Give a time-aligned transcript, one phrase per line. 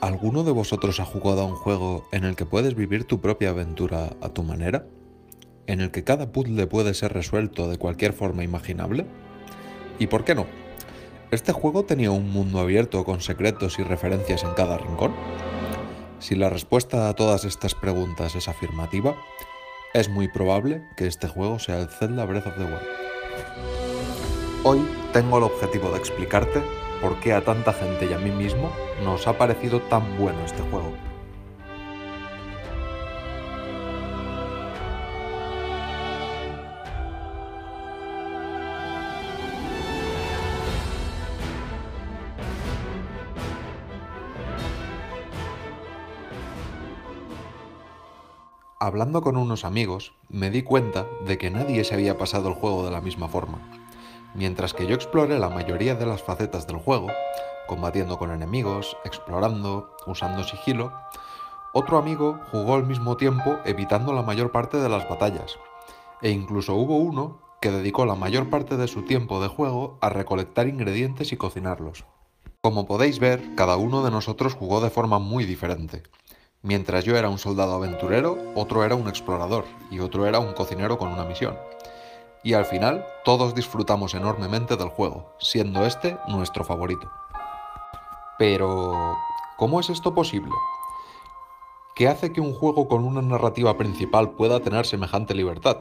[0.00, 3.50] ¿Alguno de vosotros ha jugado a un juego en el que puedes vivir tu propia
[3.50, 4.86] aventura a tu manera?
[5.66, 9.06] ¿En el que cada puzzle puede ser resuelto de cualquier forma imaginable?
[9.98, 10.46] ¿Y por qué no?
[11.30, 15.14] ¿Este juego tenía un mundo abierto con secretos y referencias en cada rincón?
[16.18, 19.16] Si la respuesta a todas estas preguntas es afirmativa,
[19.94, 23.04] es muy probable que este juego sea el Zelda Breath of the Wild.
[24.64, 26.62] Hoy tengo el objetivo de explicarte
[27.04, 28.72] por qué a tanta gente y a mí mismo
[29.04, 30.94] nos ha parecido tan bueno este juego.
[48.80, 52.86] Hablando con unos amigos, me di cuenta de que nadie se había pasado el juego
[52.86, 53.83] de la misma forma.
[54.34, 57.06] Mientras que yo exploré la mayoría de las facetas del juego,
[57.68, 60.92] combatiendo con enemigos, explorando, usando sigilo,
[61.72, 65.56] otro amigo jugó al mismo tiempo evitando la mayor parte de las batallas,
[66.20, 70.08] e incluso hubo uno que dedicó la mayor parte de su tiempo de juego a
[70.08, 72.04] recolectar ingredientes y cocinarlos.
[72.60, 76.02] Como podéis ver, cada uno de nosotros jugó de forma muy diferente.
[76.62, 80.98] Mientras yo era un soldado aventurero, otro era un explorador y otro era un cocinero
[80.98, 81.56] con una misión.
[82.44, 87.10] Y al final, todos disfrutamos enormemente del juego, siendo este nuestro favorito.
[88.38, 89.16] Pero,
[89.56, 90.52] ¿cómo es esto posible?
[91.96, 95.78] ¿Qué hace que un juego con una narrativa principal pueda tener semejante libertad?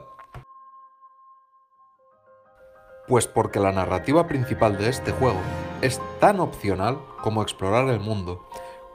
[3.09, 5.39] Pues porque la narrativa principal de este juego
[5.81, 8.47] es tan opcional como explorar el mundo,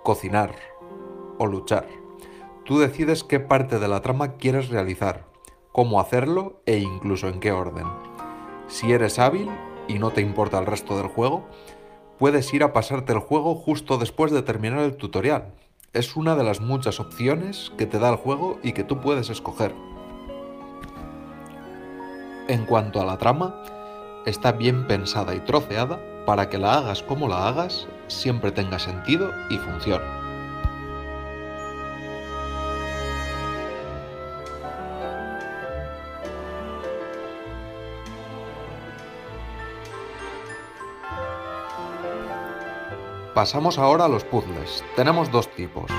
[0.05, 0.55] cocinar
[1.37, 1.87] o luchar.
[2.65, 5.28] Tú decides qué parte de la trama quieres realizar,
[5.73, 7.87] cómo hacerlo e incluso en qué orden.
[8.69, 9.49] Si eres hábil
[9.89, 11.47] y no te importa el resto del juego,
[12.19, 15.55] puedes ir a pasarte el juego justo después de terminar el tutorial.
[15.93, 19.31] Es una de las muchas opciones que te da el juego y que tú puedes
[19.31, 19.75] escoger.
[22.49, 23.63] En cuanto a la trama,
[24.27, 29.31] está bien pensada y troceada para que la hagas como la hagas, siempre tenga sentido
[29.49, 30.28] y funcione.
[43.39, 44.83] Pasamos ahora a los puzzles.
[44.97, 45.93] Tenemos dos tipos.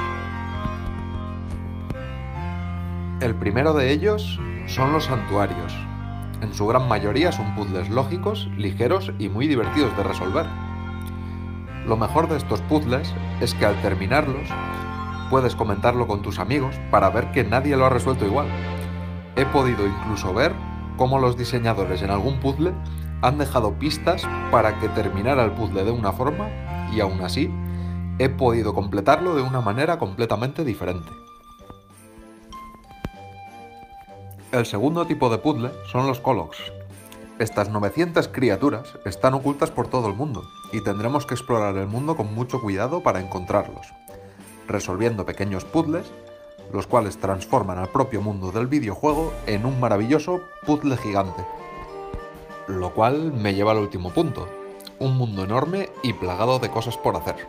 [3.21, 5.73] El primero de ellos son los santuarios.
[6.41, 10.47] En su gran mayoría son puzzles lógicos, ligeros y muy divertidos de resolver.
[11.87, 14.49] Lo mejor de estos puzzles es que al terminarlos
[15.29, 18.47] puedes comentarlo con tus amigos para ver que nadie lo ha resuelto igual.
[19.37, 20.51] He podido incluso ver
[20.97, 22.73] cómo los diseñadores en algún puzzle
[23.21, 26.49] han dejado pistas para que terminara el puzzle de una forma
[26.93, 27.49] y aún así
[28.19, 31.09] he podido completarlo de una manera completamente diferente.
[34.51, 36.57] El segundo tipo de puzzle son los Colocs.
[37.37, 42.17] Estas 900 criaturas están ocultas por todo el mundo y tendremos que explorar el mundo
[42.17, 43.93] con mucho cuidado para encontrarlos,
[44.67, 46.11] resolviendo pequeños puzzles,
[46.73, 51.45] los cuales transforman al propio mundo del videojuego en un maravilloso puzzle gigante.
[52.67, 54.47] Lo cual me lleva al último punto,
[54.99, 57.47] un mundo enorme y plagado de cosas por hacer.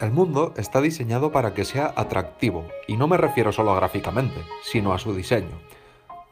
[0.00, 4.94] El mundo está diseñado para que sea atractivo, y no me refiero solo gráficamente, sino
[4.94, 5.60] a su diseño,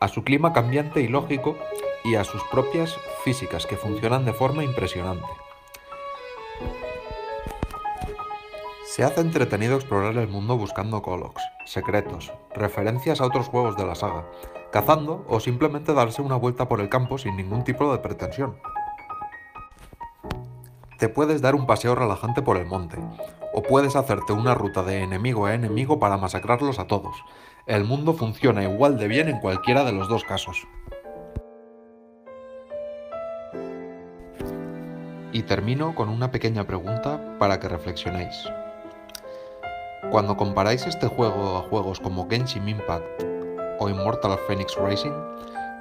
[0.00, 1.58] a su clima cambiante y lógico
[2.02, 5.26] y a sus propias físicas que funcionan de forma impresionante.
[8.86, 13.94] Se hace entretenido explorar el mundo buscando Colocs, secretos, referencias a otros juegos de la
[13.94, 14.24] saga,
[14.72, 18.56] cazando o simplemente darse una vuelta por el campo sin ningún tipo de pretensión.
[20.98, 22.98] Te puedes dar un paseo relajante por el monte,
[23.54, 27.16] o puedes hacerte una ruta de enemigo a enemigo para masacrarlos a todos.
[27.66, 30.66] El mundo funciona igual de bien en cualquiera de los dos casos.
[35.32, 38.48] Y termino con una pequeña pregunta para que reflexionéis.
[40.10, 43.37] Cuando comparáis este juego a juegos como Genshin Impact
[43.78, 45.12] o Immortal Phoenix Racing,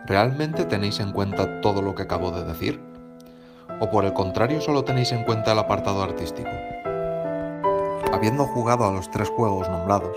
[0.05, 2.81] ¿realmente tenéis en cuenta todo lo que acabo de decir?
[3.79, 6.49] ¿O por el contrario solo tenéis en cuenta el apartado artístico?
[8.13, 10.15] Habiendo jugado a los tres juegos nombrados,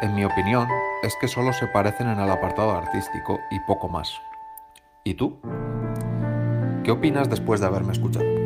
[0.00, 0.68] en mi opinión
[1.02, 4.12] es que solo se parecen en el apartado artístico y poco más.
[5.04, 5.38] ¿Y tú?
[6.84, 8.37] ¿Qué opinas después de haberme escuchado?